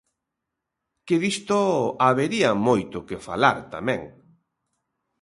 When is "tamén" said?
3.73-4.01